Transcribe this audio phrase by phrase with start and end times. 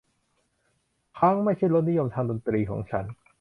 [1.17, 3.05] พั้งค์ไม่ใช่รสนิยมทางดนตรีของฉัน